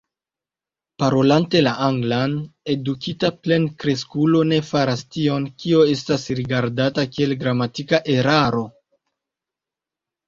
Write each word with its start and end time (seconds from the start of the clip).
Parolante 1.01 1.59
la 1.65 1.73
anglan, 1.87 2.33
edukita 2.75 3.31
plenkreskulo 3.47 4.41
ne 4.53 4.59
faras 4.71 5.05
tion, 5.17 5.47
kio 5.65 5.85
estas 5.93 6.27
rigardata 6.41 7.07
kiel 7.15 7.39
gramatika 7.45 8.01
eraro. 8.19 8.67